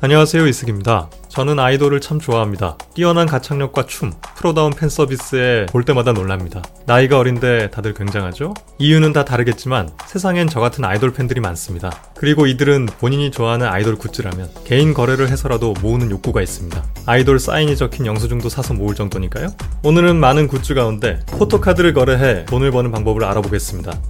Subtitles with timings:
[0.00, 1.10] 안녕하세요 이승입니다.
[1.26, 2.78] 저는 아이돌을 참 좋아합니다.
[2.94, 6.62] 뛰어난 가창력과 춤, 프로다운 팬 서비스에 볼 때마다 놀랍니다.
[6.86, 8.54] 나이가 어린데 다들 굉장하죠?
[8.78, 11.90] 이유는 다 다르겠지만 세상엔 저 같은 아이돌 팬들이 많습니다.
[12.14, 16.80] 그리고 이들은 본인이 좋아하는 아이돌 굿즈라면 개인 거래를 해서라도 모으는 욕구가 있습니다.
[17.06, 19.48] 아이돌 사인이 적힌 영수증도 사서 모을 정도니까요.
[19.82, 24.00] 오늘은 많은 굿즈 가운데 포토카드를 거래해 돈을 버는 방법을 알아보겠습니다.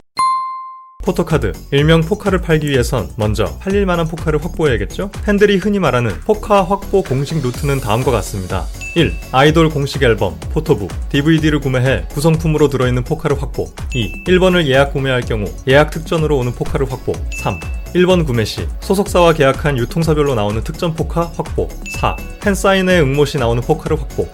[1.09, 5.11] 포토카드, 일명 포카를 팔기 위해선 먼저 팔릴 만한 포카를 확보해야겠죠?
[5.25, 8.67] 팬들이 흔히 말하는 포카 확보 공식 루트는 다음과 같습니다.
[8.95, 9.15] 1.
[9.33, 13.73] 아이돌 공식 앨범, 포토북, DVD를 구매해 구성품으로 들어있는 포카를 확보.
[13.95, 14.25] 2.
[14.25, 17.15] 1번을 예약 구매할 경우 예약 특전으로 오는 포카를 확보.
[17.43, 17.59] 3.
[17.95, 21.69] 1번 구매 시 소속사와 계약한 유통사별로 나오는 특전 포카 확보
[21.99, 22.17] 4.
[22.41, 24.29] 팬사인회 응모 시 나오는 포카를 확보 5.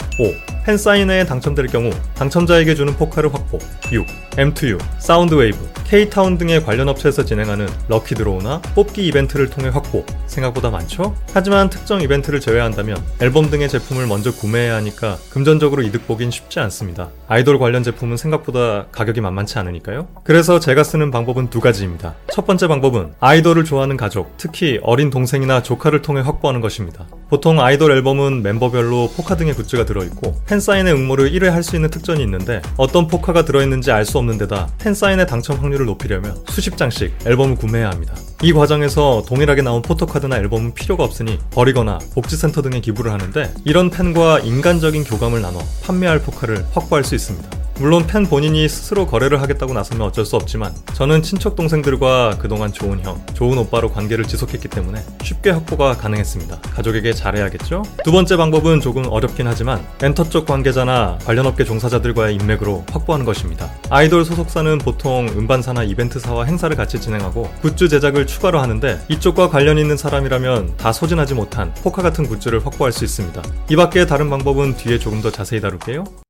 [0.65, 3.59] 팬사인회에 당첨될 경우 당첨자에게 주는 포카를 확보
[3.93, 4.05] 6.
[4.37, 11.15] M2U, 사운드웨이브, K타운 등의 관련 업체에서 진행하는 lucky draw나 뽑기 이벤트를 통해 확보 생각보다 많죠?
[11.33, 17.11] 하지만 특정 이벤트를 제외한다면 앨범 등의 제품을 먼저 구매해야 하니까 금전적으로 이득 보긴 쉽지 않습니다.
[17.29, 20.09] 아이돌 관련 제품은 생각보다 가격이 만만치 않으니까요.
[20.25, 22.15] 그래서 제가 쓰는 방법은 두 가지입니다.
[22.33, 27.07] 첫 번째 방법은 아이돌을 좋아하는 가족, 특히 어린 동생이나 조카를 통해 확보하는 것입니다.
[27.29, 32.23] 보통 아이돌 앨범은 멤버별로 포카 등의 굿즈가 들어있고 팬사인회 응모를 1회 할 수 있는 특전이
[32.23, 37.15] 있는데 어떤 포카가 들어있는지 알 수 없는 데다 팬사인회 당첨 확률 을 높이려면 수십 장씩
[37.27, 38.15] 앨범을 구매해야 합니다.
[38.43, 44.41] 이 과정에서 동일하게 나온 포토카드나 앨범은 필요가 없으니 버리거나 복지센터 등에 기부를 하는데 이런 팬과
[44.41, 47.64] 인간적인 교감을 나눠 판매할 포카를 확보할 수 있습니다.
[47.79, 53.05] 물론 팬 본인이 스스로 거래를 하겠다고 나서면 어쩔 수 없지만 저는 친척 동생들과 그동안 좋은
[53.05, 56.61] 형, 좋은 오빠로 관계를 지속했기 때문에 쉽게 확보가 가능했습니다.
[56.61, 57.83] 가족에게 잘해야겠죠?
[58.05, 63.71] 두 번째 방법은 조금 어렵긴 하지만 엔터 쪽 관계자나 관련 업계 종사자들과의 인맥으로 확보하는 것입니다.
[63.91, 69.97] 아이돌 소속사는 보통 음반사나 이벤트사와 행사를 같이 진행하고 굿즈 제작을 추가로 하는데 이쪽과 관련 있는
[69.97, 73.43] 사람이라면 다 소진하지 못한 포카 같은 굿즈를 확보할 수 있습니다.
[73.71, 76.24] 이 밖에 다른 방법은 뒤에 조금 더 자세히 다룰게요.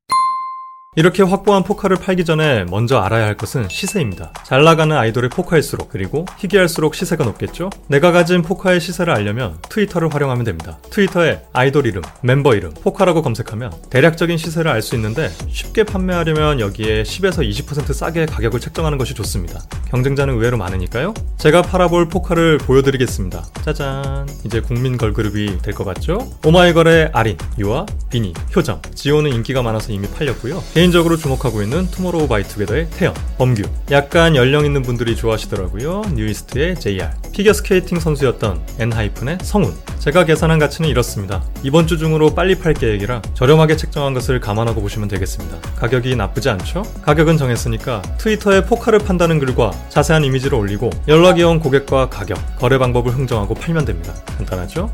[0.97, 4.33] 이렇게 확보한 포카를 팔기 전에 먼저 알아야 할 것은 시세입니다.
[4.45, 7.71] 잘 나가는 아이돌의 포카일수록 그리고 희귀할수록 시세가 높겠죠?
[7.89, 10.79] 내가 가진 포카의 시세를 알려면 트위터를 활용하면 됩니다.
[10.91, 17.05] 트위터에 아이돌 이름, 멤버 이름, 포카라고 검색하면 대략적인 시세를 알 수 있는데 쉽게 판매하려면 여기에
[17.05, 19.63] 10에서 20% 싸게 가격을 책정하는 것이 좋습니다.
[19.89, 21.15] 경쟁자는 의외로 많으니까요.
[21.39, 23.47] 제가 팔아볼 포카를 보여드리겠습니다.
[23.65, 24.29] 짜잔.
[24.45, 26.31] 이제 국민 걸그룹이 될 것 같죠?
[26.45, 30.63] 오마이걸의 아린, 유아, 비니, 효정, 지호는 인기가 많아서 이미 팔렸고요.
[30.85, 36.03] 개인적으로 주목하고 있는 투모로우 바이투게더의 태현, 범규, 약간 연령 있는 분들이 좋아하시더라고요.
[36.13, 39.73] 뉴이스트의 JR, 피겨스케이팅 선수였던 엔하이픈의 성훈.
[39.99, 41.43] 제가 계산한 가치는 이렇습니다.
[41.63, 45.59] 이번 주 중으로 빨리 팔 계획이라 저렴하게 책정한 것을 감안하고 보시면 되겠습니다.
[45.77, 46.83] 가격이 나쁘지 않죠?
[47.01, 53.11] 가격은 정했으니까 트위터에 포카를 판다는 글과 자세한 이미지를 올리고 연락이 온 고객과 가격, 거래 방법을
[53.11, 54.13] 흥정하고 팔면 됩니다.
[54.37, 54.93] 간단하죠?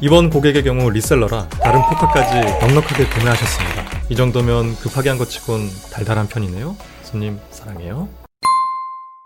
[0.00, 3.83] 이번 고객의 경우 리셀러라 다른 포카까지 넉넉하게 구매하셨습니다.
[4.10, 6.76] 이 정도면 급하게 한 것 치곤 달달한 편이네요.
[7.02, 8.08] 손님 사랑해요.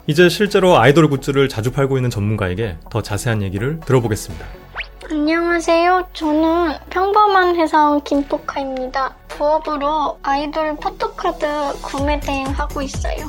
[0.07, 4.47] 이제 실제로 아이돌 굿즈를 자주 팔고 있는 전문가에게 더 자세한 얘기를 들어보겠습니다.
[5.11, 6.09] 안녕하세요.
[6.13, 9.15] 저는 평범한 회사원 김포카입니다.
[9.29, 11.47] 부업으로 아이돌 포토카드
[11.83, 13.27] 구매 대행하고 있어요.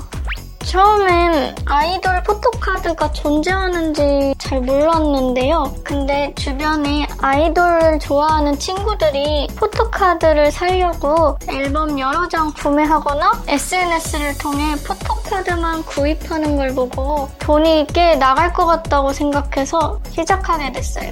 [0.59, 5.73] 처음엔 아이돌 포토카드가 존재하는지 잘 몰랐는데요.
[5.83, 16.56] 근데 주변에 아이돌을 좋아하는 친구들이 포토카드를 사려고 앨범 여러 장 구매하거나 SNS를 통해 포토카드만 구입하는
[16.56, 21.12] 걸 보고 돈이 꽤 나갈 것 같다고 생각해서 시작하게 됐어요.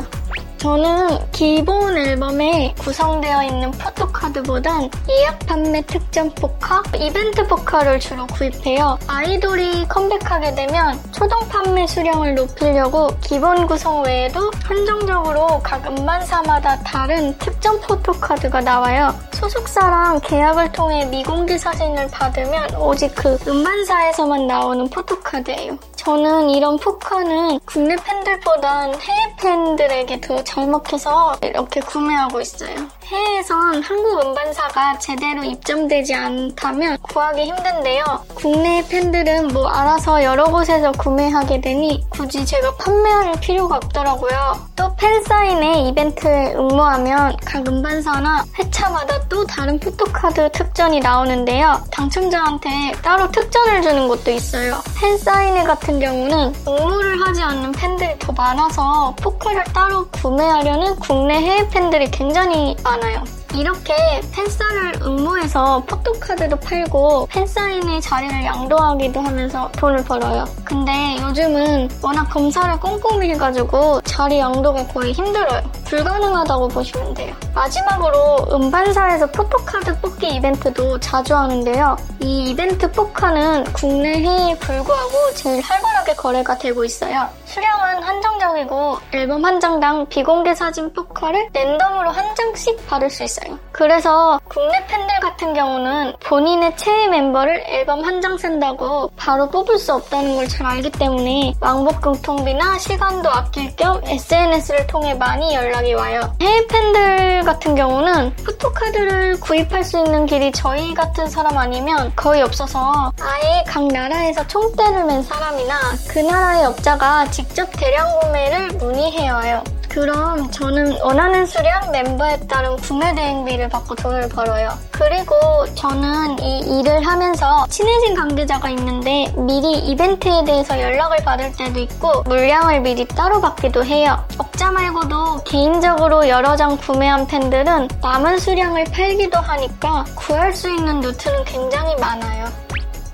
[0.57, 8.97] 저는 기본 앨범에 구성되어 있는 포토카드보단 예약 판매 특전 포카, 이벤트 포카를 주로 구입해요.
[9.07, 17.79] 아이돌이 컴백하게 되면 초동 판매 수량을 높이려고 기본 구성 외에도 한정적으로 각 음반사마다 다른 특전
[17.81, 19.13] 포토카드가 나와요.
[19.33, 25.77] 소속사랑 계약을 통해 미공개 사진을 받으면 오직 그 음반사에서만 나오는 포토카드예요.
[26.07, 32.73] 저는 이런 포카는 국내 팬들보단 해외 팬들에게 더 적목해서 이렇게 구매하고 있어요.
[33.03, 38.03] 해외에선 한국 음반사가 제대로 입점되지 않다면 구하기 힘든데요.
[38.35, 44.67] 국내 팬들은 뭐 알아서 여러 곳에서 구매하게 되니 굳이 제가 판매할 필요가 없더라고요.
[44.77, 51.81] 또 팬사인회 이벤트에 응모하면 각 음반사나 회차마다 또 다른 포토카드 특전이 나오는데요.
[51.91, 54.81] 당첨자한테 따로 특전을 주는 것도 있어요.
[54.99, 62.09] 팬사인회 같은 경우는 응모를 하지 않는 팬들이 더 많아서 포카를 따로 구매하려는 국내 해외 팬들이
[62.11, 63.23] 굉장히 많아요.
[63.55, 63.93] 이렇게
[64.33, 70.45] 팬사를 응모해서 포토카드도 팔고 팬사인회 자리를 양도하기도 하면서 돈을 벌어요.
[70.63, 75.61] 근데 요즘은 워낙 검사를 꼼꼼히 해가지고 자리 양도가 거의 힘들어요.
[75.87, 77.33] 불가능하다고 보시면 돼요.
[77.55, 81.95] 마지막으로 음반사에서 포토카드 뽑기 이벤트도 자주 하는데요.
[82.21, 87.27] 이 이벤트 포카는 국내 해외 불문하고 제일 활발하게 거래가 되고 있어요.
[87.45, 93.57] 수량은 한정적이고 앨범 한 장당 비공개 사진 포카를 랜덤으로 한 장씩 받을 수 있어요.
[93.71, 99.93] 그래서 국내 팬들 같은 경우는 본인의 최애 멤버를 앨범 한 장 산다고 바로 뽑을 수
[99.93, 105.93] 없다는 걸 잘 알기 때문에 왕복 교통비나 시간도 아낄 겸 SNS를 통해 많이 연락 이
[105.93, 106.21] 와요.
[106.41, 113.11] 해외 팬들 같은 경우는 포토카드를 구입할 수 있는 길이 저희 같은 사람 아니면 거의 없어서
[113.21, 115.75] 아예 각 나라에서 총대를 맨 사람이나
[116.09, 119.63] 그 나라의 업자가 직접 대량 구매를 문의해야 해요.
[119.97, 124.69] 그럼 저는 원하는 수량 멤버에 따른 구매 대행비를 받고 돈을 벌어요.
[124.91, 125.33] 그리고
[125.73, 132.81] 저는 이 일을 하면서 친해진 관계자가 있는데 미리 이벤트에 대해서 연락을 받을 때도 있고 물량을
[132.81, 134.23] 미리 따로 받기도 해요.
[134.37, 141.43] 업자 말고도 개인적으로 여러 장 구매한 팬들은 남은 수량을 팔기도 하니까 구할 수 있는 루트는
[141.45, 142.45] 굉장히 많아요.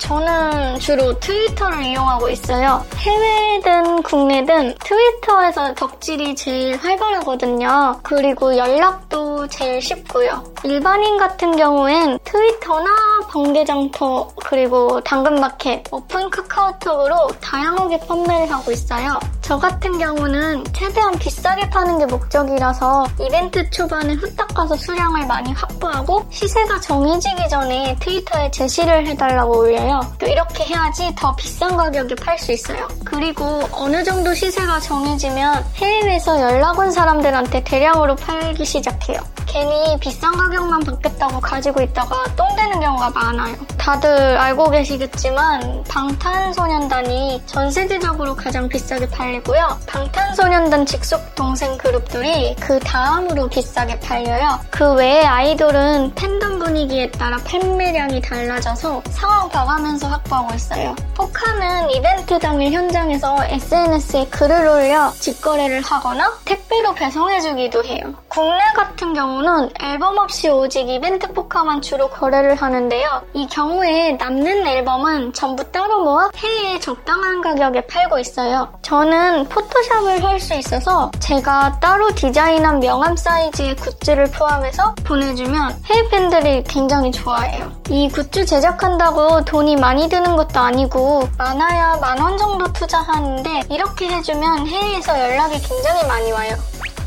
[0.03, 2.83] 저는 주로 트위터를 이용하고 있어요.
[2.97, 8.01] 해외든 국내든 트위터에서 덕질이 제일 활발하거든요.
[8.03, 10.43] 그리고 연락도 제일 쉽고요.
[10.65, 12.89] 일반인 같은 경우엔 트위터나
[13.29, 19.17] 번개장터 그리고 당근마켓, 오픈 카카오톡으로 다양하게 판매를 하고 있어요.
[19.43, 26.25] 저 같은 경우는 최대한 비싸게 파는 게 목적이라서 이벤트 초반에 후딱 가서 수량을 많이 확보하고
[26.31, 29.99] 시세가 정해지기 전에 트위터에 제시를 해달라고 올려요.
[30.17, 32.87] 또 이렇게 해야지 더 비싼 가격에 팔 수 있어요.
[33.03, 33.43] 그리고
[33.73, 39.19] 어느 정도 시세가 정해지면 해외에서 연락 온 사람들한테 대량으로 팔기 시작해요.
[39.45, 43.55] 괜히 비싼 가격만 받겠다고 가지고 있다가 똥 되는 경우가 많아요.
[43.77, 49.79] 다들 알고 계시겠지만 방탄소년단이 전 세계적으로 가장 비싸게 팔 리고요.
[49.87, 54.59] 방탄소년단 직속 동생 그룹들이 그 다음으로 비싸게 팔려요.
[54.69, 60.95] 그 외에 아이돌은 팬덤 분위기에 따라 판매량이 달라져서 상황 봐가면서 확보하고 있어요.
[61.15, 68.13] 포카는 이벤트 당일 현장에서 SNS에 글을 올려 직거래를 하거나 택배로 배송해주기도 해요.
[68.27, 73.23] 국내 같은 경우는 앨범 없이 오직 이벤트 포카만 주로 거래를 하는데요.
[73.33, 78.71] 이 경우에 남는 앨범은 전부 따로 모아 해외에 적당한 가격에 팔고 있어요.
[78.81, 86.63] 저는 포토샵을 할 수 있어서 제가 따로 디자인한 명함 사이즈의 굿즈를 포함해서 보내주면 해외 팬들이
[86.63, 87.71] 굉장히 좋아해요.
[87.89, 94.67] 이 굿즈 제작한다고 돈이 많이 드는 것도 아니고 많아야 만 원 정도 투자하는데 이렇게 해주면
[94.67, 96.55] 해외에서 연락이 굉장히 많이 와요.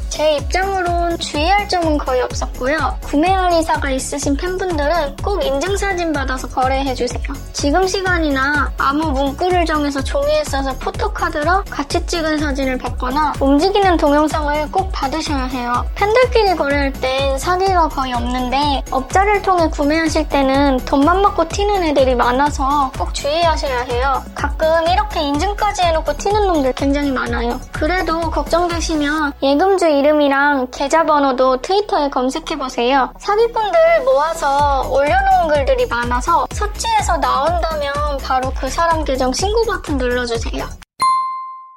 [0.08, 2.98] 제 입장으론 주의할 점은 거의 없었고요.
[3.02, 7.22] 구매할 의사가 있으신 팬분들은 꼭 인증사진 받아서 거래해주세요.
[7.52, 14.90] 지금 시간이나 아무 문구를 정해서 종이에 써서 포토카드로 같이 찍은 사진을 받거나 움직이는 동영상을 꼭
[14.92, 15.84] 받으셔야 해요.
[15.94, 22.90] 팬들끼리 거래할 땐 사기가 거의 없는데 업자를 통해 구매하실 때는 돈만 받고 튀는 애들이 많아서
[22.98, 24.22] 꼭 주의하셔야 해요.
[24.34, 27.60] 가끔 이렇게 인증까지 해놓고 튀는 놈들 굉장히 많아요.
[27.72, 33.12] 그래도 걱정되시면 예금주 이름이랑 계좌번호도 트위터에 검색해보세요.
[33.18, 40.66] 사기꾼들 모아서 올려놓은 글들이 많아서 서치에서 나온다면 바로 그 사람 계정 신고 버튼 눌러주세요.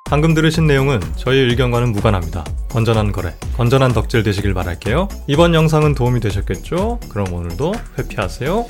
[0.09, 2.43] 방금 들으신 내용은 저희 의견과는 무관합니다.
[2.69, 5.07] 건전한 거래, 건전한 덕질 되시길 바랄게요.
[5.27, 6.99] 이번 영상은 도움이 되셨겠죠?
[7.09, 8.65] 그럼 오늘도 회피하세요.